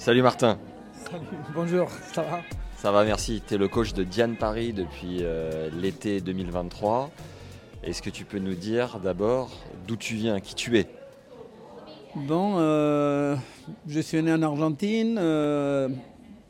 [0.00, 0.56] Salut Martin,
[0.94, 2.40] Salut, bonjour, ça va?
[2.78, 3.42] Ça va merci.
[3.46, 7.10] Tu es le coach de Diane Paris depuis euh, l'été 2023.
[7.84, 9.50] Est-ce que tu peux nous dire d'abord
[9.86, 10.86] d'où tu viens, qui tu es?
[12.14, 13.36] Bon, euh,
[13.86, 15.90] je suis né en Argentine, euh,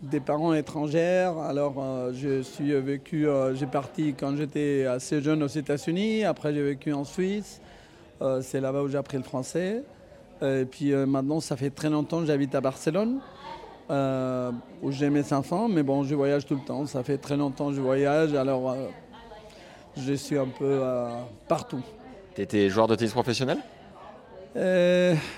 [0.00, 1.32] des parents étrangers.
[1.42, 1.74] Alors,
[2.12, 6.22] je suis vécu, j'ai parti quand j'étais assez jeune aux États-Unis.
[6.22, 7.60] Après, j'ai vécu en Suisse.
[8.42, 9.82] C'est là-bas où j'ai appris le français.
[10.42, 13.20] Et puis euh, maintenant, ça fait très longtemps que j'habite à Barcelone,
[13.90, 14.50] euh,
[14.82, 15.68] où j'ai mes enfants.
[15.68, 16.86] Mais bon, je voyage tout le temps.
[16.86, 18.34] Ça fait très longtemps que je voyage.
[18.34, 18.86] Alors, euh,
[19.96, 20.80] je suis un peu
[21.48, 21.82] partout.
[22.34, 23.58] Tu étais joueur de tennis professionnel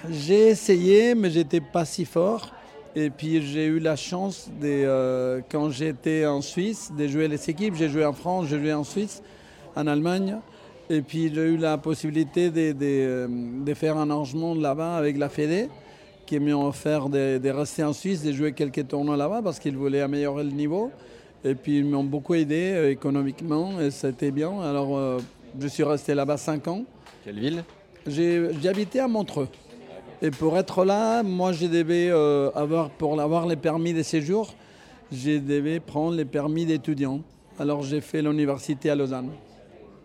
[0.08, 2.50] j'ai essayé, mais j'étais pas si fort.
[2.96, 7.74] Et puis j'ai eu la chance, de, quand j'étais en Suisse, de jouer les équipes.
[7.74, 9.22] J'ai joué en France, j'ai joué en Suisse,
[9.76, 10.38] en Allemagne.
[10.90, 13.28] Et puis j'ai eu la possibilité de, de, euh,
[13.64, 15.68] de faire un arrangement là-bas avec la Fédé,
[16.26, 19.76] qui m'ont offert de, de rester en Suisse, de jouer quelques tournois là-bas parce qu'ils
[19.76, 20.90] voulaient améliorer le niveau.
[21.44, 24.60] Et puis ils m'ont beaucoup aidé euh, économiquement et c'était bien.
[24.60, 25.18] Alors euh,
[25.58, 26.84] je suis resté là-bas cinq ans.
[27.24, 27.64] Quelle ville?
[28.66, 29.48] Habité à Montreux.
[30.20, 34.54] Et pour être là, moi, je devais euh, avoir, pour avoir les permis de séjour,
[35.10, 37.20] je devais prendre les permis d'étudiant.
[37.58, 39.30] Alors j'ai fait l'université à Lausanne.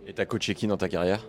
[0.08, 1.26] Et t'as coaché qui dans ta carrière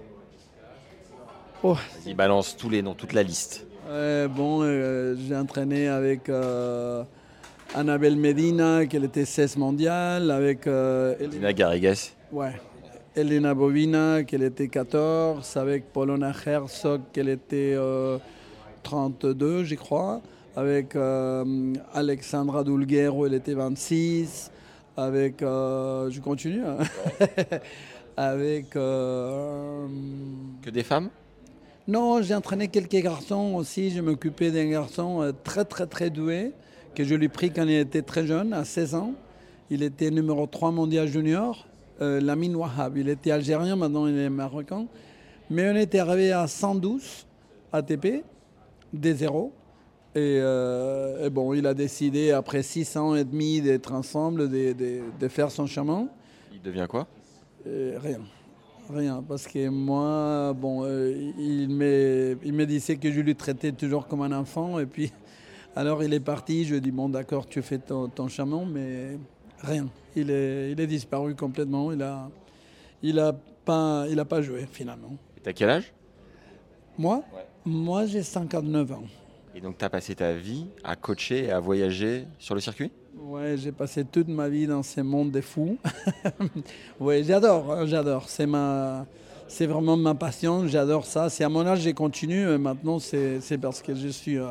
[1.65, 3.67] Oh, Vas-y, balance tous les noms, toute la liste.
[3.91, 7.03] euh, bon, euh, j'ai entraîné avec euh,
[7.75, 12.13] Annabelle Medina, qui était 16 mondiale, avec euh, Dina Garrigues.
[12.31, 12.53] Ouais.
[13.17, 18.19] Elena Bovina, qu'elle était 14, avec Polona Herzog, qu'elle était euh,
[18.85, 20.21] 32, je crois,
[20.55, 20.97] avec
[21.93, 24.53] Alexandra Dulguero, elle était 26,
[24.97, 26.79] avec, je continue, hein.
[28.23, 29.87] avec, euh,
[30.63, 31.09] Que des femmes?
[31.87, 36.53] Non, j'ai entraîné quelques garçons aussi, je m'occupais d'un garçon euh, très très très doué,
[36.97, 39.13] que je lui ai pris quand il était très jeune, à 16 ans,
[39.71, 41.65] il était numéro 3 mondial junior,
[42.01, 42.97] euh, Lamine Wahab.
[42.97, 44.87] Il était algérien, maintenant il est marocain.
[45.49, 47.25] Mais on était arrivé à 112
[47.73, 48.25] ATP,
[48.93, 49.53] des zéros.
[50.17, 54.73] Et, euh, et bon, il a décidé, après 6 ans et demi d'être ensemble, de,
[54.73, 56.09] de- de faire son chemin.
[56.53, 57.07] Il devient quoi?
[57.67, 58.21] Euh, rien.
[58.91, 59.23] Rien.
[59.27, 64.07] Parce que moi, bon, euh, il, me, il me disait que je lui traitais toujours
[64.07, 64.79] comme un enfant.
[64.79, 65.13] Et puis,
[65.77, 66.65] alors il est parti.
[66.65, 69.19] Je lui ai dit, bon, d'accord, tu fais ton, ton chemin, mais
[69.61, 69.89] rien.
[70.17, 71.93] Il est, il est disparu complètement.
[71.93, 72.31] Il a,
[73.03, 73.33] il a
[73.65, 75.17] pas, il a pas joué finalement.
[75.37, 75.93] Et t'as quel âge?
[76.97, 77.23] Moi,
[77.65, 79.05] moi j'ai 59 ans.
[79.55, 82.91] Et donc t'as passé ta vie à coacher et à voyager sur le circuit?
[83.17, 85.79] Ouais, j'ai passé toute ma vie dans ce monde des fous.
[87.01, 88.29] ouais, j'adore, hein, j'adore.
[88.29, 89.07] C'est ma,
[89.49, 90.67] c'est vraiment ma passion.
[90.67, 91.29] J'adore ça.
[91.31, 92.45] C'est à mon âge j'ai continué.
[92.45, 94.49] mais Maintenant, c'est, parce que je suis euh,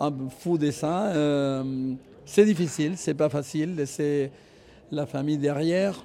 [0.00, 1.08] un fou de ça.
[1.08, 3.76] Euh, c'est difficile, c'est pas facile.
[3.76, 4.30] Laisser
[4.90, 6.04] la famille derrière.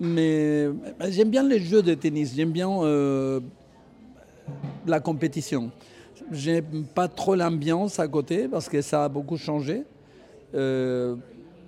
[0.00, 0.68] Mais
[1.08, 2.34] j'aime bien les jeux de tennis.
[2.34, 3.40] J'aime bien euh,
[4.86, 5.70] la compétition.
[6.32, 9.84] J'aime pas trop l'ambiance à côté parce que ça a beaucoup changé.
[10.54, 11.14] Euh,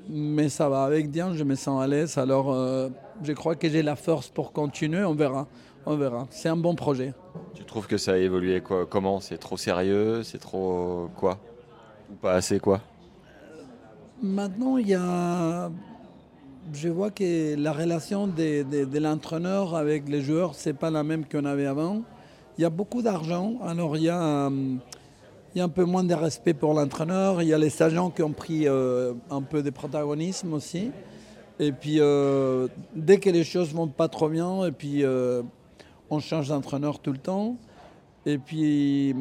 [0.08, 2.16] mais ça va avec Diane, je me sens à l'aise.
[2.18, 2.88] Alors euh,
[3.22, 5.04] je crois que j'ai la force pour continuer.
[5.04, 5.46] On verra.
[5.86, 6.26] On verra.
[6.30, 7.12] C'est un bon projet.
[7.54, 8.86] Tu trouves que ça a évolué quoi?
[8.86, 9.20] Comment?
[9.20, 10.22] C'est trop sérieux?
[10.22, 11.38] C'est trop quoi?
[12.10, 12.80] Ou pas assez quoi?
[14.22, 15.70] Maintenant, il y a.
[16.72, 21.02] Je vois que la relation de, de- de l'entraîneur avec les joueurs, c'est pas la
[21.02, 22.00] même qu'on avait avant.
[22.56, 24.76] Il y a beaucoup d'argent, alors il y, a, euh,
[25.54, 27.42] il y a un peu moins de respect pour l'entraîneur.
[27.42, 30.92] Il y a les agents qui ont pris euh, un peu de protagonisme aussi.
[31.58, 35.02] Et puis, euh, dès que les choses vont pas trop bien, et puis
[36.10, 37.56] on change d'entraîneur tout le temps.
[38.24, 39.16] Et puis,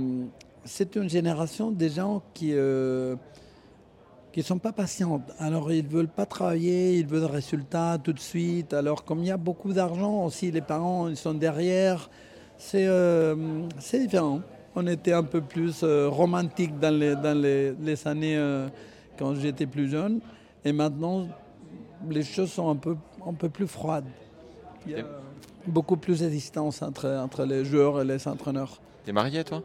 [0.63, 2.53] c'est une génération des gens qui.
[4.31, 5.31] qui ne sont pas patientes.
[5.39, 8.75] Alors, ils ne veulent pas travailler, ils veulent le résultat tout de suite.
[8.75, 12.11] Alors, comme il y a beaucoup d'argent aussi, les parents ils sont derrière.
[12.57, 13.35] C'est euh,
[13.79, 14.41] c'est différent.
[14.75, 18.67] On était un peu plus euh, romantique dans les, dans les, les années euh,
[19.19, 20.19] quand j'étais plus jeune.
[20.65, 21.27] Et maintenant,
[22.09, 22.95] les choses sont un peu,
[23.25, 24.07] un peu plus froides.
[24.87, 25.05] Il y a-
[25.67, 28.81] beaucoup plus de distance entre, entre les joueurs et les entraîneurs.
[29.05, 29.61] T'es marié, toi?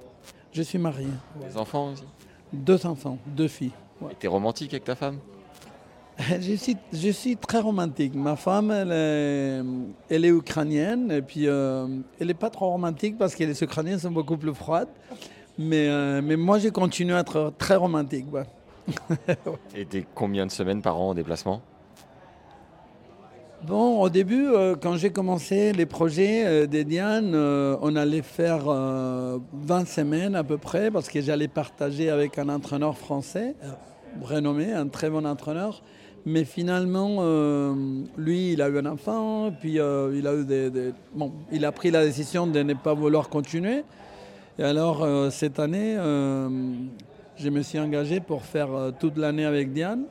[0.53, 1.09] Je suis marié.
[1.41, 2.05] Des enfants aussi?
[2.53, 3.73] Deux enfants, deux filles.
[4.11, 5.19] Et t'es romantique avec ta femme?
[6.41, 8.15] je, suis, je suis très romantique.
[8.15, 11.87] Ma femme, elle est, elle est ukrainienne et puis euh,
[12.21, 14.89] elle n'est pas trop romantique parce que les Ukrainiennes sont beaucoup plus froides.
[15.59, 18.27] Mais, euh, mais moi, j'ai continué à être très romantique.
[18.33, 18.45] ouais.
[19.75, 21.63] Et t'es combien de semaines par an en déplacement?
[23.67, 28.23] Bon, au début, euh, quand j'ai commencé les projets euh, des Diane, euh, on allait
[28.23, 33.57] faire euh, 20 semaines à peu près parce que j'allais partager avec un entraîneur français,
[34.23, 35.83] renommé, un très bon entraîneur.
[36.31, 37.75] Mais finalement, euh,
[38.19, 41.65] lui, il a eu un enfant, puis euh, il a eu des, des- bon, il
[41.65, 43.83] a pris la décision de ne pas vouloir continuer.
[44.59, 45.95] Et alors, euh, cette année,
[47.37, 48.69] je me suis engagé pour faire
[49.01, 50.05] toute l'année avec Diane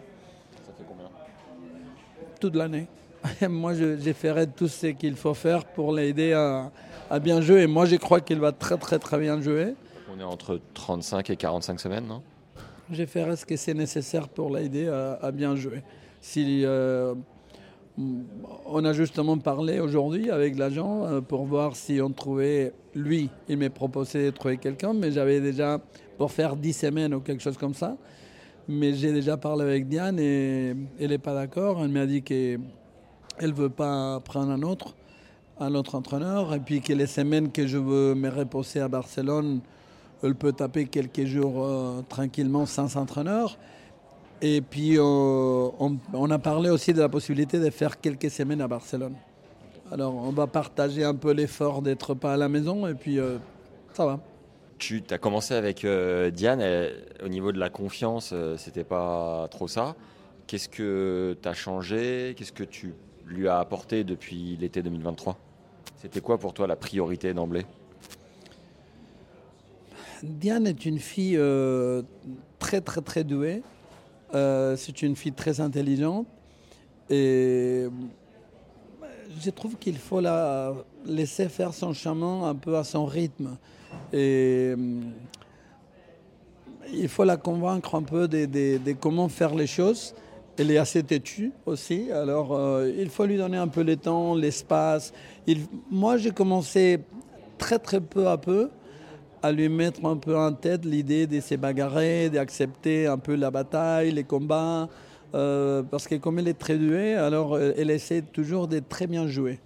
[0.66, 1.06] Ça fait combien
[2.40, 2.88] toute l'année.
[3.48, 6.72] moi, je, je ferai tout ce qu'il faut faire pour l'aider à,
[7.12, 7.62] à bien jouer.
[7.64, 9.76] Et moi, je crois qu'il va très, très, très bien jouer.
[10.12, 12.24] On est entre 35 et 45 semaines, non?
[12.90, 15.84] Je ferai ce que c'est nécessaire pour l'aider à, à bien jouer.
[16.22, 17.14] Si, euh,
[18.66, 23.58] on a justement parlé aujourd'hui avec l'agent euh, pour voir si on trouvait, lui, il
[23.58, 25.80] m'a proposé de trouver quelqu'un, mais j'avais déjà,
[26.18, 27.98] pour faire 10 semaines ou quelque chose comme ça,
[28.68, 31.82] mais j'ai déjà parlé avec Diane et elle n'est pas d'accord.
[31.84, 32.60] Elle m'a dit qu'elle
[33.42, 34.96] ne veut pas prendre un autre,
[35.60, 39.62] un autre entraîneur, et puis que les semaines que je veux me reposer à Barcelone,
[40.22, 43.58] elle peut taper quelques jours euh, tranquillement sans entraîneur.
[44.42, 48.62] Et puis, euh, on, on a parlé aussi de la possibilité de faire quelques semaines
[48.62, 49.16] à Barcelone.
[49.92, 53.38] Alors, on va partager un peu l'effort d'être pas à la maison, et puis euh,
[53.94, 54.20] ça va.
[54.78, 59.48] Tu as commencé avec euh, Diane, elle- au niveau de la confiance, euh, c'était pas
[59.50, 59.96] trop ça.
[60.46, 62.36] Qu'est-ce que tu as changé?
[62.38, 62.94] Qu'est-ce que tu
[63.26, 65.36] lui as apporté depuis l'été 2023
[66.00, 67.66] C'était quoi pour toi la priorité d'emblée?
[70.24, 71.40] Diane est une fille
[72.60, 73.62] très très très douée.
[74.34, 76.28] Euh, c'est une fille très intelligente.
[77.10, 77.88] Et
[79.42, 80.74] je trouve qu'il faut la
[81.06, 83.58] laisser faire son chemin un peu à son rythme.
[84.12, 85.02] Et euh,
[86.94, 90.14] il faut la convaincre un peu de, comment faire les choses.
[90.58, 94.34] Elle est assez têtue aussi, alors euh, il faut lui donner un peu le temps,
[94.34, 95.14] l'espace.
[95.92, 97.00] Moi, j'ai commencé
[97.60, 98.72] très très peu à peu
[99.42, 103.52] à lui mettre un peu en tête l'idée de se bagarrer, d'accepter un peu la
[103.52, 104.90] bataille, les combats,
[105.36, 109.08] euh, parce que comme elle est très douée, alors euh, elle essaie toujours de très
[109.08, 109.60] bien jouer.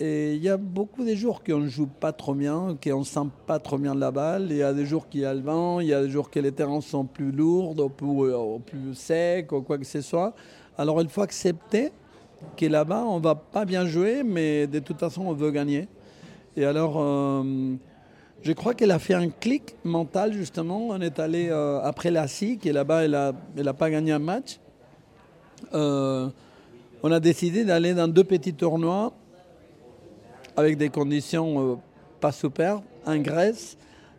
[0.00, 3.04] Et il y a beaucoup de jours qu'on ne joue pas trop bien, qu'on ne
[3.04, 4.48] sent pas trop bien la balle.
[4.50, 6.30] Il y a des jours qu'il y a le vent, il y a des jours
[6.30, 10.34] que les terrains sont plus lourds, ou plus, secs, ou quoi que ce soit.
[10.76, 11.92] Alors il faut accepter
[12.56, 15.86] que là-bas, on ne va pas bien jouer, mais de toute façon, on veut gagner.
[16.56, 17.74] Et alors, euh,
[18.42, 20.88] je crois qu'elle a fait un clic mental, justement.
[20.88, 24.12] On est allé euh, après la SIC, et là-bas, elle n'a elle a pas gagné
[24.12, 24.58] un match.
[25.72, 26.28] Euh,
[27.02, 29.12] on a décidé d'aller dans deux petits tournois
[30.56, 31.76] avec des conditions euh,
[32.20, 33.76] pas super, en Grèce.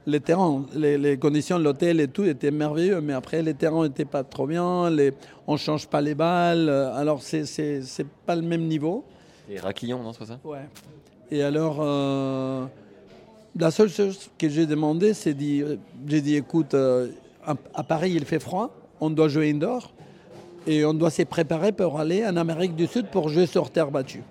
[0.07, 3.83] Les terrains, les, les conditions de l'hôtel et tout étaient merveilleux, mais après les terrains
[3.83, 5.13] n'étaient pas trop bien, les,
[5.47, 7.43] on ne change pas les balles, alors c'est
[8.25, 9.03] pas le même niveau.
[9.49, 10.39] Et Raclillon, non, c'est ça?
[10.43, 10.67] Ouais.
[11.31, 11.77] Et alors,
[13.57, 15.63] la seule chose que j'ai demandé, c'est dit,
[16.07, 17.07] j'ai dit, écoute, euh,
[17.45, 19.93] à, Paris il fait froid, on doit jouer indoor
[20.67, 23.91] et on doit se préparer pour aller en Amérique du Sud pour jouer sur terre
[23.91, 24.23] battue.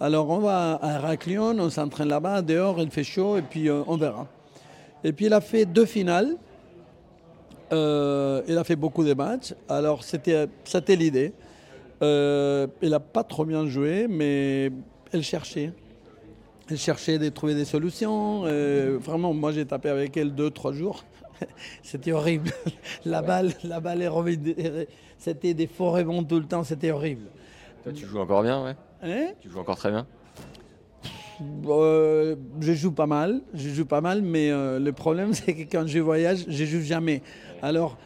[0.00, 3.82] Alors on va à Héraclion, on s'entraîne là-bas, dehors il fait chaud et puis euh,
[3.86, 4.26] on verra.
[5.04, 6.36] Et puis il a fait deux finales.
[7.72, 9.54] Euh, il a fait beaucoup de matchs.
[9.68, 11.32] Alors c'était c'était l'idée.
[12.00, 14.70] Elle n'a pas trop bien joué, mais
[15.12, 15.72] elle cherchait.
[16.74, 18.42] Cherchait de trouver des solutions.
[18.44, 21.04] Euh, vraiment, moi j'ai tapé avec elle deux, trois jours.
[21.82, 22.50] C'était horrible.
[23.04, 24.54] La balle, la balle est revenue.
[25.18, 27.26] C'était des faux rebonds tout le temps, c'était horrible.
[27.82, 28.74] Toi, tu joues encore bien, ouais?
[29.02, 29.32] Hein?
[29.40, 30.06] Tu joues encore très bien?
[31.68, 35.70] Euh, je joue pas mal, je joue pas mal, mais euh, le problème c'est que
[35.70, 37.22] quand je voyage, je joue jamais.
[37.62, 37.98] Alors,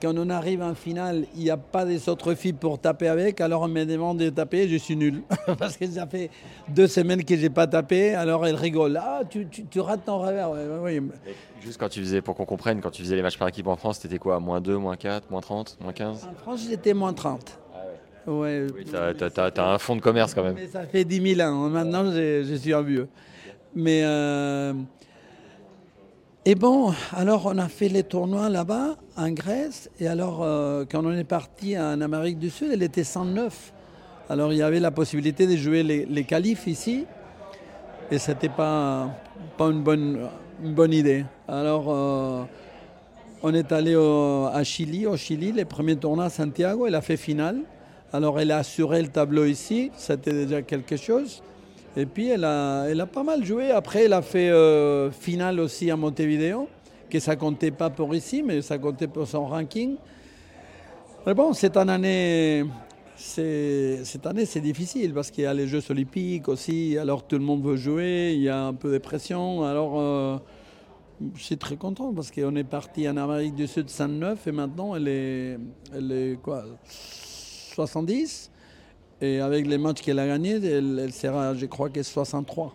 [0.00, 3.40] quand on arrive en finale, il n'y a pas des autres filles pour taper avec,
[3.40, 5.22] alors on me demande de taper, je suis nul.
[5.58, 6.30] Parce que ça fait
[6.68, 8.96] deux semaines que j'ai pas tapé, alors elles rigolent.
[9.00, 10.50] Ah, tu, tu, tu rates ton revers.
[10.50, 11.02] Ouais, ouais, ouais.
[11.60, 13.76] Juste quand tu faisais, pour qu'on comprenne, quand tu faisais les matchs par équipe en
[13.76, 17.12] France, t'étais quoi Moins 2, moins 4, moins 30, moins 15 En France, j'étais moins
[17.12, 17.58] 30.
[18.26, 18.66] Ouais.
[18.76, 20.54] Oui, t'as- un fonds de commerce quand même.
[20.54, 21.68] Mais ça fait 10 000 ans.
[21.70, 23.08] Maintenant, je, je suis un vieux.
[23.74, 24.02] Mais.
[24.04, 24.72] euh,
[26.50, 29.90] Et bon, alors on a fait les tournois là-bas, en Grèce.
[30.00, 33.74] Et alors, euh, quand on est parti en Amérique du Sud, elle était 109.
[34.30, 37.04] Alors, il y avait la possibilité de jouer les, les qualifs ici.
[38.10, 39.10] et c'était pas,
[39.58, 41.26] pas une, bonne, idée.
[41.46, 42.44] Alors, euh,
[43.42, 47.18] on est allé à Chili, au Chili, les premiers tournois à Santiago, elle a fait
[47.18, 47.58] finale.
[48.10, 51.42] Alors, elle a assuré le tableau ici, c'était déjà quelque chose.
[51.98, 53.72] Et puis, elle a, elle a pas mal joué.
[53.72, 56.68] Après, elle a fait euh, finale aussi à Montevideo,
[57.10, 59.96] que ça comptait pas pour ici, mais ça comptait pour son ranking.
[61.26, 62.64] Mais bon, cette année,
[63.16, 67.44] cette année, c'est difficile parce qu'il y a les Jeux olympiques aussi, alors tout le
[67.44, 69.64] monde veut jouer, il y a un peu de pression.
[69.64, 70.38] Alors, euh,
[71.34, 74.94] je suis très content parce qu'on est parti en Amérique du Sud 109 et maintenant
[74.94, 75.58] elle est,
[75.92, 76.64] elle est quoi,
[77.74, 78.52] 70.
[79.20, 82.74] Et avec les matchs qu'elle a gagnés, elle, sera, je crois, qu'elle 63.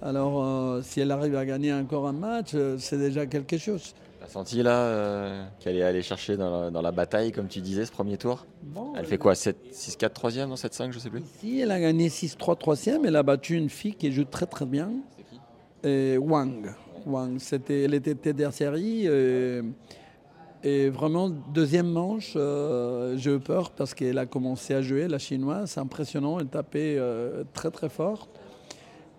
[0.00, 3.94] Alors, euh, si elle arrive à gagner encore un match, euh, c'est déjà quelque chose.
[4.20, 7.92] T'as senti là euh, qu'elle est allée chercher dans la, bataille, comme tu disais, ce
[7.92, 8.46] premier tour?
[8.96, 11.22] Elle fait quoi 6-4 3e, non 7-5, je sais plus?
[11.40, 13.00] Si, elle a gagné 6-3 3e.
[13.04, 14.90] Elle a battu une fille qui joue très très bien.
[15.16, 15.40] C'est qui?
[15.88, 16.72] Et Wang.
[17.06, 17.38] Wang.
[17.38, 19.06] C'était, elle était tête série.
[19.06, 19.62] Et,
[20.62, 25.18] et, vraiment, deuxième manche, euh, j'ai eu peur parce qu'elle a commencé à jouer, la
[25.18, 25.70] chinoise.
[25.70, 26.38] C'est impressionnant.
[26.38, 28.28] Elle tapait euh, très très fort.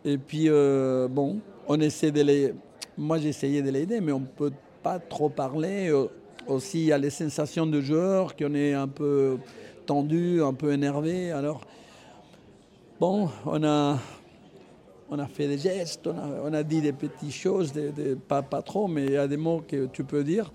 [0.06, 2.54] Et puis, bon, on essaie de les.
[2.98, 4.52] Moi, essayé de l'aider, mais on peut
[4.84, 5.90] pas trop parler.
[5.90, 6.08] Euh,
[6.46, 9.38] aussi, il y a les sensations de joueurs qu'on est un peu
[9.86, 11.32] tendu, un peu énervé.
[11.32, 11.62] Alors,
[13.00, 13.98] bon, on a,
[15.10, 17.72] on a fait des gestes, on a, dit des petites choses,
[18.28, 20.52] pas, pas trop, mais il y a des mots que tu peux dire.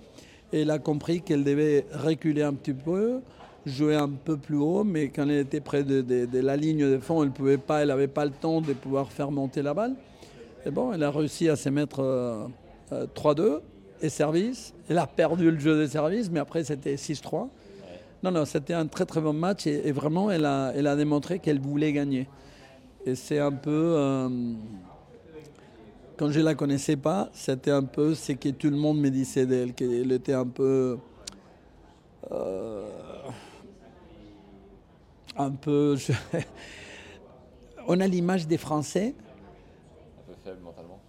[0.52, 3.20] Elle a compris qu'elle devait reculer un petit peu,
[3.66, 7.22] jouer un peu plus haut, mais quand elle était près de, la ligne de fond,
[7.22, 9.94] elle pas, n'avait pas le temps de pouvoir faire monter la balle.
[10.64, 12.00] Et bon, elle a réussi à se mettre
[12.90, 13.40] 3-2.
[13.40, 13.60] Euh, euh,
[14.00, 14.74] et service.
[14.88, 17.48] Elle a perdu le jeu de service, mais après c'était 6-3.
[18.22, 21.38] Non, non, c'était un très très bon match et, vraiment elle a, elle a démontré
[21.38, 22.28] qu'elle voulait gagner.
[23.06, 23.70] Et c'est un peu.
[23.96, 24.28] Euh,
[26.18, 29.46] quand je la connaissais pas, c'était un peu ce que tout le monde me disait
[29.46, 30.98] d'elle, qu'elle était un peu.
[32.30, 32.88] Euh,
[35.36, 35.96] un peu.
[37.88, 39.14] on a l'image des Français.
[40.18, 41.00] Un peu faible mentalement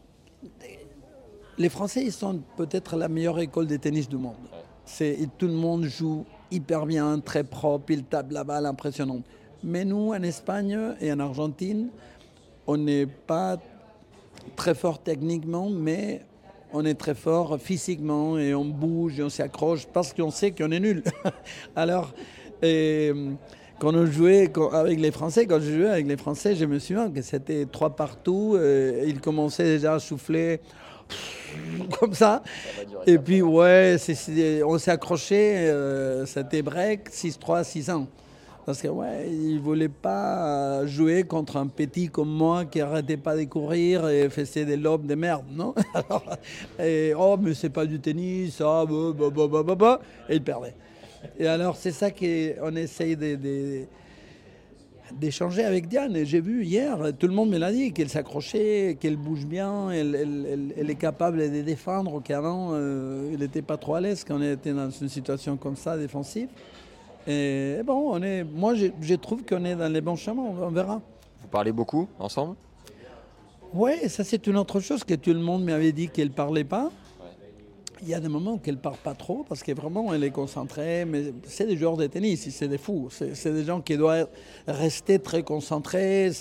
[1.59, 4.35] les Français, ils sont peut-être la meilleure école de tennis du monde.
[4.85, 9.23] C'est, tout le monde joue hyper bien, très propre, il tape la balle impressionnante.
[9.61, 11.89] Mais nous, en Espagne et en Argentine,
[12.65, 13.57] on n'est pas
[14.55, 16.21] très fort techniquement, mais
[16.73, 20.71] on est très fort physiquement et on bouge et on s'accroche parce qu'on sait qu'on
[20.71, 21.03] est nul.
[21.75, 22.13] Alors,
[22.61, 27.09] quand on jouait avec les Français, quand je jouais avec les Français, je me souviens
[27.09, 28.57] que c'était trois partout.
[29.05, 30.59] ils commençaient déjà à souffler
[31.99, 32.43] comme ça.
[33.05, 33.97] Et puis, ouais,
[34.65, 38.07] on s'est accroché, euh, c'était break 6-3, 6 ans.
[38.69, 43.35] Parce que, ouais, il voulait pas jouer contre un petit comme moi qui arrêtait pas
[43.35, 45.73] de courir et faisait des lobes de merde, non?
[46.79, 50.75] Et, Oh, mais c'est pas du tennis, ça, bah, bah, bah, bah, et il perdait.
[51.39, 53.17] Et alors, c'est ça qu'on essaye
[55.19, 56.23] d'échanger avec Diane.
[56.23, 60.85] J'ai vu hier, tout le monde me l'a dit, qu'elle s'accrochait, qu'elle bouge bien, elle,
[60.87, 64.73] est capable de défendre, qu'avant, euh, elle n'était pas trop à l'aise quand on était
[64.73, 66.49] dans une situation comme ça, défensive.
[67.27, 71.01] Et, bon, on est, moi, je, trouve qu'on est dans les bons chemins, on verra.
[71.41, 72.55] Vous parlez beaucoup ensemble?
[73.73, 76.63] Oui, ça c'est une autre chose que tout le monde m'avait dit qu'elle ne parlait
[76.63, 76.89] pas.
[78.01, 80.31] Il y a des moments qu'elle ne parle pas trop parce que vraiment elle est
[80.31, 84.29] concentrée, mais c'est des joueurs de tennis, c'est des fous, c'est des gens qui doivent
[84.67, 86.31] rester très concentrés,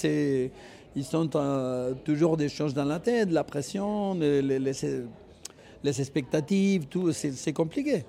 [0.97, 7.13] ils sont euh, toujours des choses dans la tête, la pression, les, les, expectatives, tout,
[7.13, 8.05] c'est compliqué.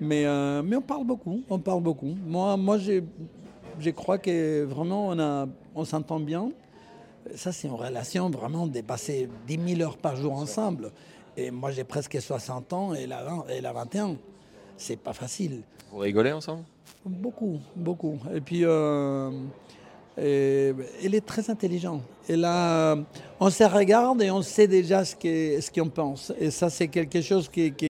[0.00, 2.16] Mais, euh, mais on parle beaucoup, on parle beaucoup.
[2.26, 6.50] Moi, moi je crois que vraiment on, a, on s'entend bien.
[7.34, 10.90] Ça, c'est une relation vraiment dépassée 10 000 heures par jour ensemble.
[11.36, 14.16] Et moi, j'ai presque 60 ans et elle a, elle a 21.
[14.76, 15.60] C'est pas facile.
[15.92, 16.64] Vous rigolez ensemble?
[17.04, 18.18] Beaucoup, beaucoup.
[18.34, 19.30] Et puis, euh,
[20.16, 22.02] elle est très intelligente.
[22.28, 22.96] Et là,
[23.38, 26.32] on se regarde et on sait déjà ce qu'on ce qu'on pense.
[26.38, 27.89] Et ça, c'est quelque chose qui, qui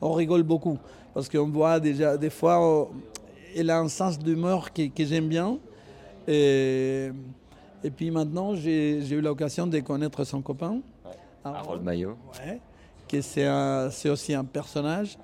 [0.00, 0.78] On rigole beaucoup
[1.14, 2.90] parce qu'on voit déjà des fois,
[3.54, 5.58] elle a un sens d'humeur que, que j'aime bien.
[6.28, 7.10] Et,
[7.84, 10.80] et puis maintenant, j'ai eu l'occasion de connaître son copain.
[11.44, 12.16] Harold Maillot.
[12.44, 12.60] Ouais,
[13.08, 15.16] que c'est aussi un personnage.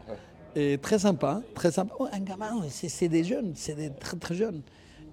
[0.55, 1.95] Et très sympa, très sympa.
[1.99, 4.63] Oh, un gamin, c'est des jeunes, c'est des très très jeunes.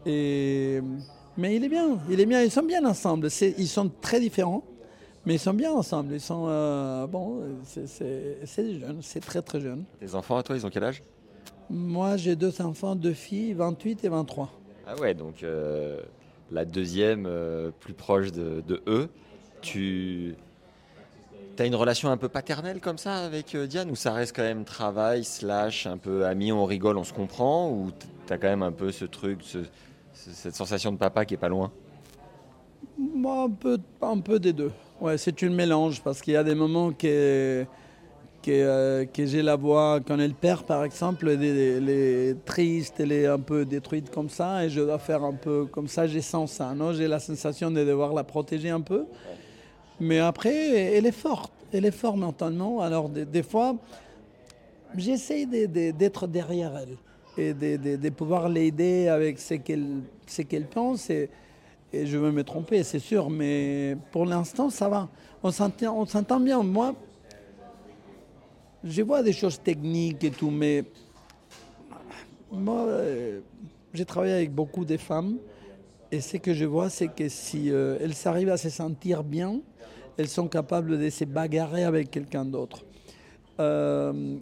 [0.06, 0.82] Et,
[1.36, 3.30] mais il est bien, il est bien, ils sont bien ensemble.
[3.58, 4.64] Ils sont très différents,
[5.30, 6.16] mais ils sont bien ensemble.
[6.16, 9.84] Ils sont, euh, bon, c'est- c'est c'est des jeunes, c'est très très jeunes.
[10.00, 11.04] Tes enfants à toi, ils ont quel âge?
[11.70, 14.50] Moi, j'ai deux enfants, deux filles, 28 et 23.
[14.88, 16.02] Ah ouais, donc euh,
[16.50, 19.08] la deuxième, euh, plus proche de, de eux.
[19.62, 20.36] Tu
[21.60, 24.66] as une relation un peu paternelle comme ça avec Diane ou ça reste quand même
[24.66, 27.92] travail, slash, un peu ami, on rigole, on se comprend Ou
[28.26, 29.60] tu as quand même un peu ce truc, ce-
[30.16, 31.72] ce- cette sensation de papa qui est pas loin?
[32.98, 34.72] Moi, un peu, un peu des deux.
[35.02, 37.66] Ouais, c'est une mélange parce qu'il y a des moments que,
[38.44, 43.26] que, euh, j'ai la voix, quand elle perd par exemple, elle est, triste, elle est
[43.26, 46.52] un peu détruite comme ça et je dois faire un peu comme ça, j'ai sens
[46.52, 46.74] ça.
[46.74, 46.92] non?
[46.92, 49.06] J'ai la sensation de devoir la protéger un peu.
[50.02, 50.54] Mais après,
[50.96, 52.82] elle est forte, elle est forte mentalement.
[52.82, 53.78] Alors des, fois,
[54.96, 56.98] de- d'être derrière elle
[57.38, 60.02] et de, pouvoir l'aider avec ce qu'elle
[60.50, 61.10] qu'elle pense.
[61.92, 65.10] Et je vais me tromper, c'est sûr, mais pour l'instant, ça va.
[65.42, 66.62] On s'entend bien.
[66.62, 66.94] Moi,
[68.84, 70.84] je vois des choses techniques et tout, mais
[72.52, 73.40] moi, euh,
[73.94, 75.38] j'ai travaillé avec beaucoup de femmes.
[76.12, 79.60] Et ce que je vois, c'est que si euh, elles arrivent à se sentir bien,
[80.18, 82.84] elles sont capables de se bagarrer avec quelqu'un d'autre.
[83.60, 84.38] Euh,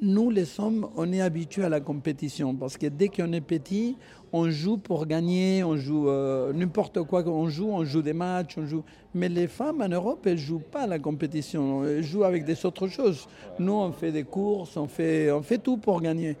[0.00, 3.96] nous, les hommes, on est habitués à la compétition parce que dès qu'on est petit,
[4.34, 8.56] on joue pour gagner, on joue euh, n'importe quoi, on joue, on joue des matchs,
[8.56, 8.82] on joue.
[9.14, 12.64] Mais les femmes en Europe, elles jouent pas à la compétition, elles jouent avec des
[12.64, 13.28] autres choses.
[13.58, 16.36] Nous, on fait des courses, on fait, on fait tout pour gagner.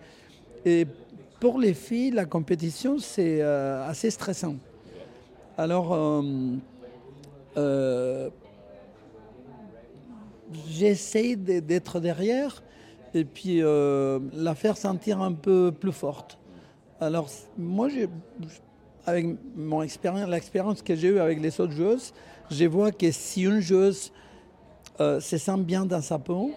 [0.64, 0.86] Et
[1.38, 4.54] pour les filles, la compétition, c'est euh, assez stressant.
[5.58, 6.22] Alors, euh,
[7.58, 8.30] euh,
[10.70, 12.62] j'essaye de- d'être derrière
[13.14, 16.38] et puis la faire sentir un peu plus forte.
[17.02, 17.88] Alors, moi,
[19.06, 22.14] avec mon expérience, l'expérience que j'ai eue avec les autres joueuses,
[22.48, 24.12] je vois que si une joueuse
[25.00, 26.52] euh, se sent bien dans sa peau,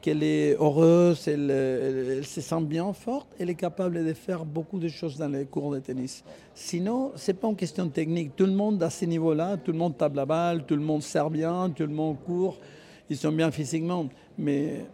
[0.00, 4.86] qu'elle est heureuse, elle, se sent bien forte, elle est capable de faire beaucoup de
[4.86, 6.22] choses dans les cours de tennis.
[6.54, 8.36] Sinon, c'est pas une question technique.
[8.36, 11.02] Tout le monde à ce niveau-là, tout le monde tape la balle, tout le monde
[11.02, 12.58] sert bien, tout le monde court,
[13.10, 14.08] ils sont bien physiquement.
[14.38, 14.86] Mais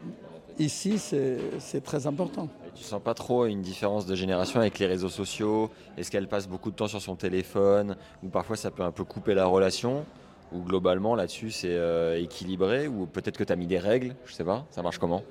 [0.59, 2.49] ici, c'est très important.
[2.77, 5.71] Tu sens pas trop une différence de génération avec les réseaux sociaux?
[5.97, 7.97] Est-ce qu'elle passe beaucoup de temps sur son téléphone?
[8.23, 10.05] Ou parfois ça peut un peu couper la relation?
[10.53, 12.87] Ou globalement là-dessus c'est euh, équilibré?
[12.87, 14.15] Ou peut-être que tu as mis des règles?
[14.27, 15.23] Je sais pas, ça marche comment?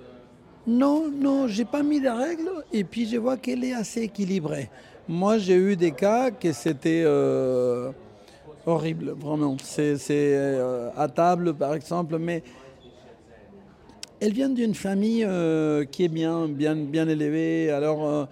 [0.65, 2.49] Non, non, j'ai pas mis de règles.
[2.73, 4.71] Et puis je vois qu'elle est assez équilibrée.
[5.07, 7.91] Moi, j'ai eu des cas que c'était euh,
[8.65, 9.55] horrible, vraiment.
[9.61, 12.41] C'est, euh, à table, par exemple, mais
[14.19, 17.69] elle vient d'une famille euh, qui est bien, bien, bien élevée.
[17.69, 18.25] Alors, euh,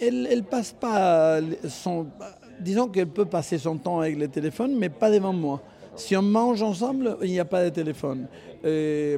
[0.00, 2.06] elle, passe pas son.
[2.60, 5.62] Disons qu'elle peut passer son temps avec le téléphone, mais pas devant moi.
[5.96, 8.26] Si on mange ensemble, il n'y a pas de téléphone.
[8.64, 9.16] Euh,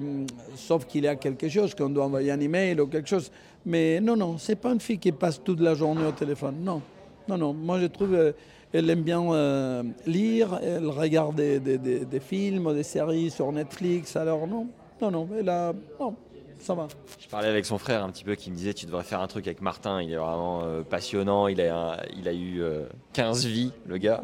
[0.54, 3.30] sauf qu'il y a quelque chose, qu'on doit envoyer un email ou quelque chose.
[3.66, 6.56] Mais non, non, c'est pas une fille qui passe toute la journée au téléphone.
[6.62, 6.80] Non,
[7.28, 7.52] non, non.
[7.52, 8.32] Moi, je trouve euh,
[8.72, 14.16] elle aime bien lire, elle regarde des, des- des- des films des séries sur Netflix.
[14.16, 14.66] Alors non,
[15.02, 16.14] non, non, elle a, non,
[16.60, 16.86] ça va.
[17.18, 19.26] Je parlais avec son frère un petit peu qui me disait tu devrais faire un
[19.26, 21.98] truc avec Martin, il est vraiment euh, passionnant, il a,
[22.32, 24.22] eu euh, 15 vies le gars.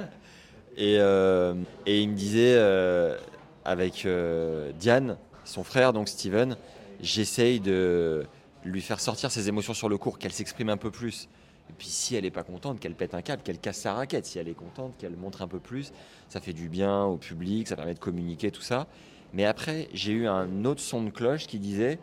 [0.76, 1.54] Et, euh,
[1.86, 3.18] et il me disait euh,
[3.64, 6.56] avec euh, Diane, son frère donc Steven,
[7.00, 8.24] j'essaye de
[8.64, 11.28] lui faire sortir ses émotions sur le court, qu'elle s'exprime un peu plus.
[11.68, 14.24] Et puis si elle n'est pas contente, qu'elle pète un câble, qu'elle casse sa raquette.
[14.24, 15.92] Si elle est contente, qu'elle montre un peu plus,
[16.28, 18.86] ça fait du bien au public, ça permet de communiquer, tout ça.
[19.32, 21.98] Mais après, j'ai eu un autre son de cloche qui disait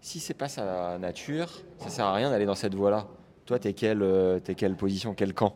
[0.00, 3.08] si c'est pas sa nature, ça sert à rien d'aller dans cette voie-là.
[3.44, 5.54] Toi, t'es quelle, euh, t'es quelle position, quel camp?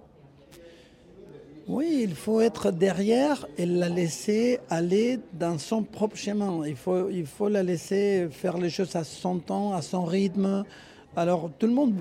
[1.69, 6.67] Oui, il faut être derrière et la laisser aller dans son propre chemin.
[6.67, 10.65] Il faut, il faut la laisser faire les choses à son temps, à son rythme.
[11.15, 11.95] Alors, tout le monde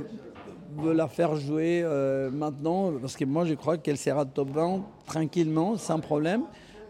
[0.78, 4.82] veut la faire jouer euh, maintenant, parce que moi, je crois qu'elle sera top 20
[5.06, 6.44] tranquillement, sans problème.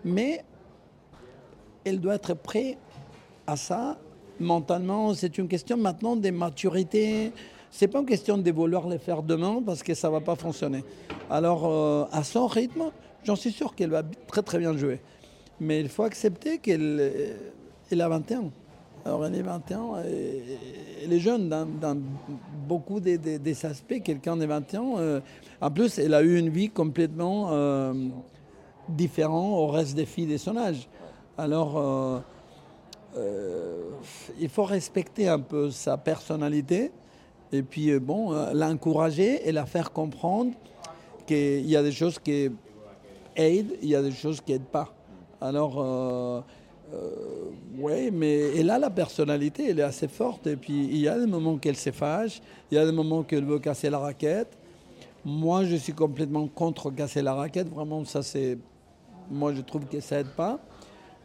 [0.06, 0.46] Mais
[1.86, 2.78] elle doit être prête
[3.48, 3.98] à ça
[4.40, 5.14] mentalement.
[5.14, 7.32] C'est une question maintenant de maturité.
[7.72, 10.84] C'est pas une question de vouloir le faire demain parce que ça va pas fonctionner.
[11.30, 12.92] Alors, euh, à son rythme,
[13.24, 15.00] j'en suis sûr qu'elle va très très bien jouer.
[15.60, 16.98] Mais il faut accepter qu'elle
[17.92, 18.46] euh, a 21.
[19.06, 20.44] Alors elle est 21 et
[21.04, 21.98] elle est jeune dans,
[22.68, 25.22] beaucoup des, aspects, quelqu'un de 21 ans.
[25.62, 27.94] en plus, elle a eu une vie complètement
[28.90, 30.88] différente au reste des filles de son âge.
[31.40, 32.22] Alors,
[34.40, 36.92] il faut respecter un peu sa personnalité
[37.52, 40.54] et puis, bon, l'encourager et la faire comprendre
[41.26, 42.50] qu'il y a des choses qui
[43.36, 44.94] aident, il y a des choses qui n'aident pas.
[45.42, 46.42] Alors, euh,
[46.94, 47.10] euh,
[47.78, 50.48] oui, mais elle a la personnalité, elle est assez forte.
[50.48, 53.46] Et puis, il y a des moments qu'elle s'effage, il y a des moments qu'elle
[53.46, 54.58] veut casser la raquette.
[55.24, 57.70] Moi, je suis complètement contre casser la raquette.
[57.70, 58.58] Vraiment, ça, c'est.
[59.32, 60.60] Moi, je trouve que ça n'aide pas.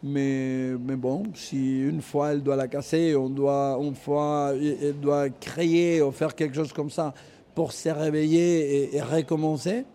[0.07, 5.01] Mais, mais bon, si une fois elle doit la casser, on doit, une fois elle
[5.01, 7.15] doit créer ou faire quelque chose comme ça
[7.55, 9.87] pour se réveiller et recommencer,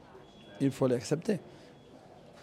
[0.59, 1.39] il faut l'accepter.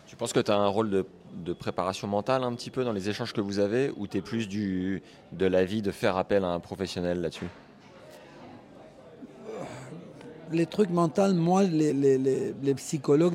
[0.06, 3.08] Tu penses que tu as un rôle de, préparation mentale un petit peu dans les
[3.08, 5.02] échanges que vous avez ou tu es plus du,
[5.32, 7.48] de l'avis de faire appel à un professionnel là-dessus?
[10.52, 13.34] Les trucs mentaux, moi, les, les, les, psychologues,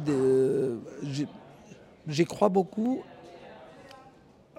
[2.08, 3.04] j'y crois beaucoup.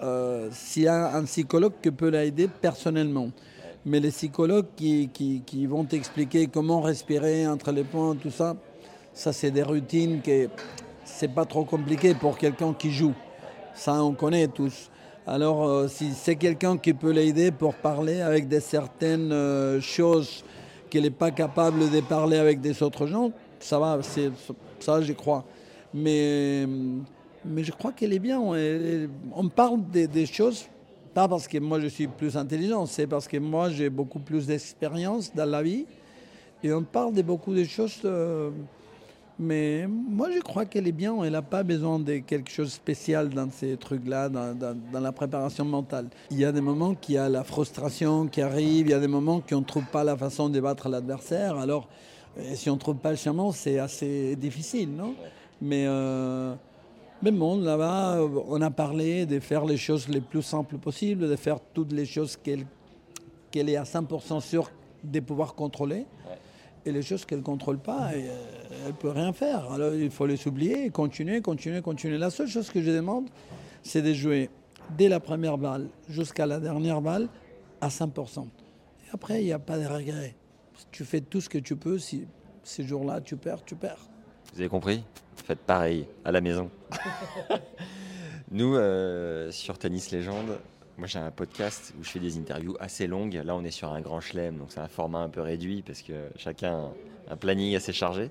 [0.03, 3.31] Euh, s'il y a un psychologue qui peut l'aider personnellement.
[3.85, 8.57] Mais les psychologues qui, qui, vont t'expliquer comment respirer entre les points, tout ça,
[9.13, 10.47] ça c'est des routines qui
[11.05, 13.15] c'est pas trop compliqué pour quelqu'un qui joue.
[13.75, 14.91] Ça, on connaît tous.
[15.27, 20.45] Alors, euh, si c'est quelqu'un qui peut l'aider pour parler avec des certaines euh, choses
[20.91, 24.01] qu'il n'est pas capable de parler avec des autres gens, ça va,
[24.81, 25.45] ça, j'y crois.
[25.95, 26.67] Mais,
[27.45, 28.41] mais je crois qu'elle est bien.
[28.41, 30.67] On, parle des, choses,
[31.15, 34.47] pas parce que moi je suis plus intelligent, c'est parce que moi j'ai beaucoup plus
[34.47, 35.87] d'expérience dans la vie.
[36.65, 38.01] Et on parle de beaucoup de choses.
[38.05, 38.51] Euh,
[39.39, 41.23] mais moi, je crois qu'elle est bien.
[41.25, 45.65] Elle n'a pas besoin de quelque chose de spécial dans ces trucs-là, dans, la préparation
[45.65, 46.07] mentale.
[46.31, 49.01] Il y a des moments qu'il y a la frustration qui arrive, il y a
[49.01, 51.57] des moments qu'on ne trouve pas la façon de battre l'adversaire.
[51.57, 51.89] Alors,
[52.39, 55.15] euh, si on ne trouve pas le chemin, c'est assez difficile, non?
[55.61, 56.55] Mais, euh,
[57.23, 61.37] mais bon, là-bas, on a parlé de faire les choses les plus simples possibles, de
[61.37, 62.67] faire toutes les choses qu'elle
[63.55, 64.71] est à 100% sûre
[65.05, 66.07] de pouvoir contrôler.
[66.85, 68.37] Et les choses qu'elle ne contrôle pas, euh,
[68.83, 69.71] elle ne peut rien faire.
[69.71, 72.19] Alors il faut les oublier, continuer, continuer, continuer.
[72.19, 73.29] La seule chose que je demande,
[73.85, 74.51] c'est de jouer
[74.99, 77.29] dès la première balle jusqu'à la dernière balle
[77.81, 78.41] à 100%.
[78.41, 78.47] Et
[79.13, 80.35] après, il n'y a pas de regret.
[80.91, 81.99] Tu fais tout ce que tu peux.
[81.99, 82.27] Si
[82.65, 84.09] ces jours-là, tu perds, tu perds.
[84.53, 85.05] Vous avez compris?
[85.45, 86.71] Faites pareil à la maison.
[88.51, 90.59] Nous, euh, sur Tennis Légende,
[90.99, 93.41] moi, j'ai un podcast où je fais des interviews assez longues.
[93.45, 96.03] Là, on est sur un grand chelem, donc c'est un format un peu réduit parce
[96.03, 96.93] que chacun
[97.29, 98.31] a un planning assez chargé.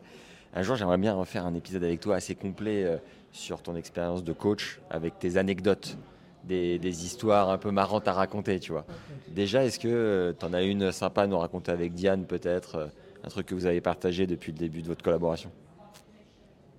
[0.53, 2.97] Un jour, j'aimerais bien refaire un épisode avec toi assez complet euh,
[3.31, 5.97] sur ton expérience de coach, avec tes anecdotes,
[6.43, 8.85] des, histoires un peu marrantes à raconter, tu vois.
[9.29, 12.75] Déjà, est-ce que euh, tu en as une sympa à nous raconter avec Diane, peut-être
[12.75, 12.87] euh,
[13.23, 15.51] Un truc que vous avez partagé depuis le début de votre collaboration?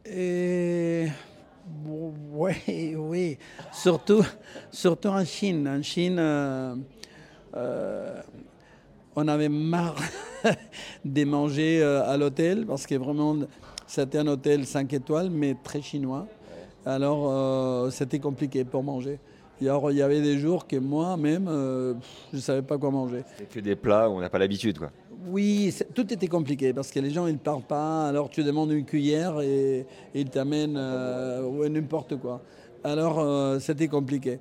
[0.04, 1.06] Et
[2.32, 3.38] oui, oui.
[3.72, 4.24] Surtout,
[4.70, 5.68] surtout en Chine.
[5.68, 6.74] En Chine, euh,
[7.54, 8.20] euh,
[9.14, 9.96] on avait marre
[11.04, 13.36] de manger euh, à l'hôtel parce que vraiment,
[13.86, 16.26] c'était un hôtel 5 étoiles, mais très chinois.
[16.84, 19.20] Alors, c'était compliqué pour manger.
[19.60, 23.22] il y avait des jours que moi-même, je ne savais pas quoi manger.
[23.52, 24.90] Que des plats où on n'a pas l'habitude, quoi.
[25.26, 28.08] Oui, tout était compliqué parce que les gens ils ne parlent pas.
[28.08, 32.42] Alors tu demandes une cuillère et, ils t'amènent euh, n'importe quoi.
[32.82, 34.40] Alors euh, c'était compliqué.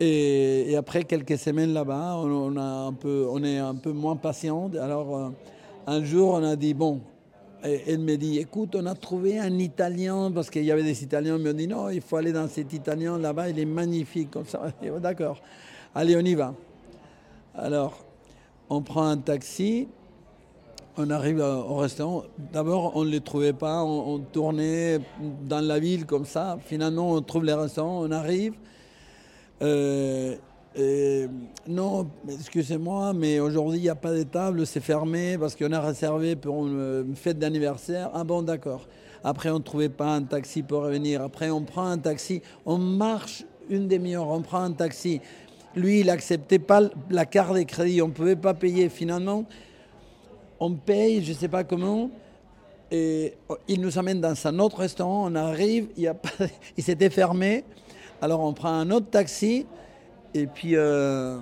[0.00, 4.70] Et, après quelques semaines là-bas, on, on est un peu moins patient.
[4.80, 5.28] Alors euh,
[5.86, 7.00] un jour on a dit bon.
[7.62, 11.36] elle me dit écoute, on a trouvé un Italien parce qu'il y avait des Italiens.
[11.36, 13.50] Ils m'ont dit non, il faut aller dans cet Italien là-bas.
[13.50, 14.72] Il est magnifique comme ça.
[15.02, 15.42] D'accord.
[15.94, 16.54] Allez, on y va.
[17.54, 17.98] Alors
[18.70, 19.88] on prend un taxi
[20.96, 22.24] on arrive au restaurant.
[22.52, 23.82] D'abord, on ne les trouvait pas.
[23.82, 25.00] On, tournait
[25.42, 26.58] dans la ville comme ça.
[26.64, 28.02] Finalement, on trouve les restaurants.
[28.02, 28.54] On arrive.
[29.62, 30.36] Euh,
[31.68, 34.66] non, excusez-moi, mais aujourd'hui, il n'y a pas de table.
[34.66, 38.10] C'est fermé parce qu'on a réservé pour une, fête d'anniversaire.
[38.14, 38.86] Ah bon, d'accord.
[39.22, 41.22] Après, on ne trouvait pas un taxi pour revenir.
[41.22, 42.42] Après, on prend un taxi.
[42.66, 44.28] On marche une demi-heure.
[44.28, 45.20] On prend un taxi.
[45.74, 48.02] Lui, il n'acceptait pas la carte de crédit.
[48.02, 48.88] On ne pouvait pas payer.
[48.88, 49.44] Finalement,
[50.60, 52.10] on paye, je ne sais pas comment,
[52.90, 53.34] et
[53.68, 55.88] il nous amène dans un autre restaurant, on arrive,
[56.76, 57.64] il, s'était fermé,
[58.20, 59.66] alors on prend un autre taxi,
[60.34, 61.38] et puis euh,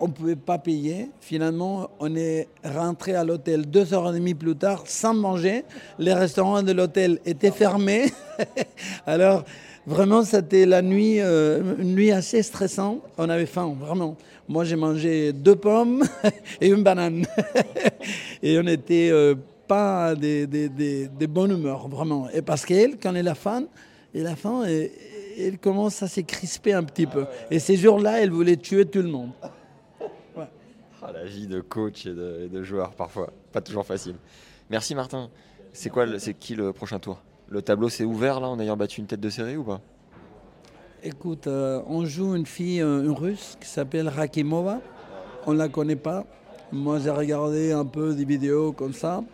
[0.00, 1.10] on ne pouvait pas payer.
[1.20, 5.64] Finalement, on est rentré à l'hôtel deux heures et demie plus tard sans manger.
[5.98, 8.06] Les restaurants de l'hôtel étaient fermés.
[9.06, 9.44] alors,
[9.88, 13.00] Vraiment, c'était la nuit, euh, une nuit assez stressante.
[13.16, 14.18] On avait faim, vraiment.
[14.46, 16.04] Moi, j'ai mangé deux pommes
[16.60, 17.24] et une banane.
[18.42, 19.34] et on n'était euh,
[19.66, 22.28] pas des, des, des, des, bonnes humeurs, vraiment.
[22.34, 23.64] Et parce qu'elle, quand elle a faim,
[24.14, 24.92] elle a faim, et,
[25.38, 27.24] elle commence à se crisper un petit peu.
[27.50, 29.30] Et ces jours-là, elle voulait tuer tout le monde.
[31.00, 33.32] Ah, la vie de coach et de, de, joueur, parfois.
[33.52, 34.16] Pas toujours facile.
[34.68, 35.30] Merci Martin.
[35.72, 37.22] C'est quoi, c'est qui le prochain tour?
[37.50, 39.80] Le tableau s'est ouvert là en ayant battu une tête de série ou pas?
[41.02, 44.80] Écoute, euh, on joue une fille, euh, une russe, qui s'appelle Rakimova.
[45.46, 46.26] On ne la connaît pas.
[46.72, 49.24] Moi, j'ai regardé un peu des vidéos comme ça.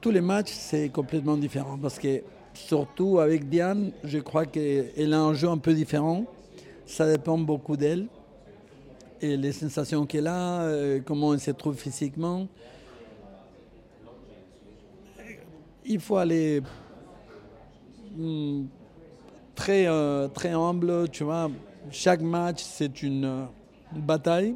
[0.00, 2.22] Tous les matchs, c'est complètement différent parce que
[2.54, 6.24] surtout avec Diane, je crois qu'elle a un jeu un peu différent.
[6.86, 8.06] Ça dépend beaucoup d'elle
[9.20, 12.48] et les sensations qu'elle a, euh, comment elle se trouve physiquement.
[15.92, 16.62] Il faut aller
[18.16, 18.64] hmm,
[19.54, 21.50] très, euh, très humble, tu vois.
[21.90, 23.44] Chaque match, c'est une, euh,
[23.94, 24.54] bataille.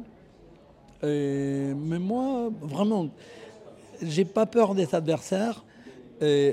[1.03, 3.09] mais moi, vraiment,
[4.01, 5.63] j'ai pas peur des adversaires.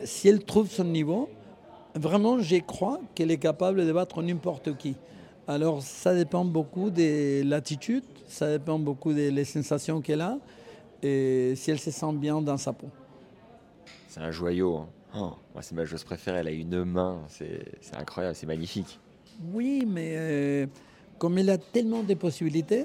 [0.05, 1.31] si elle trouve son niveau,
[1.95, 4.97] vraiment, je crois qu'elle est capable de battre n'importe qui.
[5.49, 10.37] Alors, ça dépend beaucoup de l'attitude, ça dépend beaucoup des sensations qu'elle a
[11.03, 12.91] et si elle se sent bien dans sa peau.
[14.15, 14.77] C'est un joyau.
[14.77, 14.89] Hein.
[15.17, 16.39] Oh, moi, c'est ma chose préférée.
[16.39, 17.23] Elle a une main.
[17.27, 19.01] C'est incroyable, c'est magnifique.
[19.53, 20.67] Oui, mais euh,
[21.19, 22.85] comme elle a tellement de possibilités,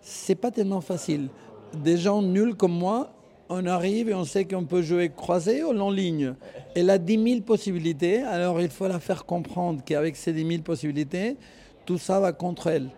[0.00, 1.28] c'est pas tellement facile.
[1.74, 3.12] Des gens nuls comme moi,
[3.50, 6.32] on arrive et on sait qu'on peut jouer croisé ou en ligne.
[6.74, 10.62] Elle a 10 000 possibilités, alors il faut la faire comprendre qu'avec ces 10 000
[10.62, 11.36] possibilités,
[11.84, 12.88] tout ça va contre elle.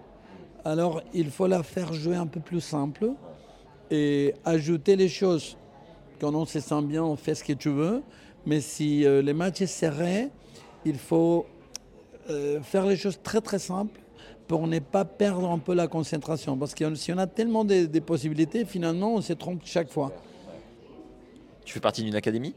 [0.64, 3.14] Alors il faut la faire jouer un peu plus simple
[3.90, 5.56] et ajouter les choses.
[6.22, 8.00] Quand on se sent bien, on fait ce que tu veux.
[8.46, 10.28] Mais si euh, les matchs sont serrés,
[10.84, 11.46] il faut
[12.30, 14.00] euh, faire les choses très très simples
[14.46, 16.56] pour ne pas perdre un peu la concentration.
[16.56, 20.12] Parce que si on a tellement de, de possibilités, finalement, on se trompe chaque fois.
[21.64, 22.54] Tu fais partie d'une académie?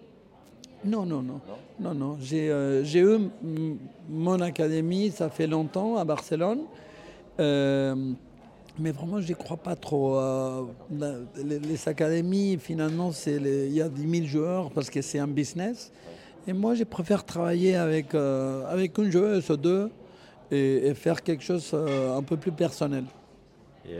[0.84, 1.41] Non, non, non.
[1.80, 2.19] Non, non.
[2.34, 3.17] Euh, j'ai eu
[4.08, 6.65] mon académie, ça fait longtemps, à Barcelone.
[8.76, 10.18] Euh, mais vraiment, je n'y crois pas trop.
[10.18, 10.64] Euh,
[11.44, 15.92] les, académies, finalement, il y a 10 000 joueurs parce que c'est un business.
[16.48, 19.90] Et moi, je préfère travailler avec, avec une joueuse ou deux
[20.52, 23.06] et, faire quelque chose un peu plus personnel.
[23.90, 23.98] Et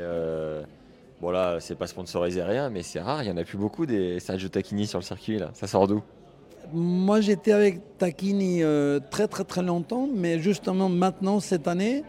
[1.20, 3.24] bon, là, c'est pas sponsorisé rien, mais c'est rare.
[3.24, 5.40] Il n'y en a plus beaucoup des Sergio Tacchini sur le circuit.
[5.40, 5.50] Là.
[5.54, 6.04] Ça sort d'où?
[6.74, 12.04] Moi, j'étais avec Takini euh, très très très longtemps, mais justement maintenant, cette année,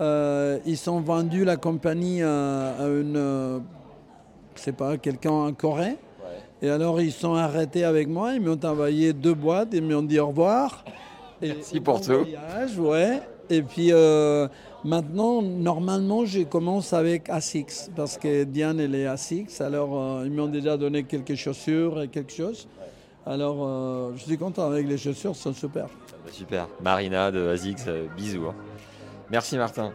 [0.00, 3.58] euh, ils ont vendu la compagnie à, une, euh,
[4.76, 5.96] pas, quelqu'un en Corée.
[6.62, 10.18] Et alors, ils sont arrêtés avec moi, ils m'ont envoyé deux boîtes, ils m'ont dit
[10.18, 10.84] au revoir.
[11.40, 12.26] Merci pour tout.
[12.78, 13.20] ouais.
[13.48, 13.92] Et puis
[14.84, 19.62] maintenant, normalement, je commence avec ASICS, parce que Diane, elle est ASICS.
[19.62, 22.68] Alors, ils m'ont déjà donné quelques chaussures et quelque chose.
[23.26, 25.86] Alors, euh, je suis content avec les chaussures, sont super.
[25.88, 26.68] Ah bah, super.
[26.82, 28.46] Marina de euh, bisous.
[28.48, 28.54] Hein.
[29.30, 29.92] Merci Martin.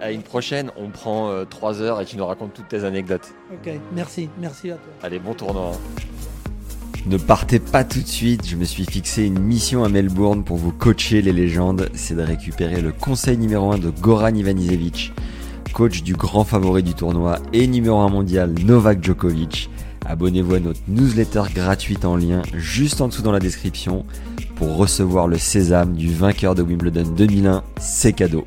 [0.00, 2.84] À une prochaine, on prend euh, trois 3 heures et tu nous racontes toutes tes
[2.84, 3.32] anecdotes.
[3.52, 4.92] Ok, merci, merci à toi.
[5.02, 5.72] Allez, bon tournoi.
[7.06, 10.56] Ne partez pas tout de suite, je me suis fixé une mission à Melbourne pour
[10.56, 15.12] vous coacher les légendes, c'est de récupérer le conseil numéro 1 de Goran Ivanisevic,
[15.74, 19.68] coach du grand favori du tournoi et numéro 1 mondial Novak Djokovic.
[20.06, 24.06] Abonnez-vous à notre newsletter gratuite en lien juste en dessous dans la description
[24.56, 27.62] pour recevoir le sésame du vainqueur de Wimbledon 2001.
[27.78, 28.46] C'est cadeau.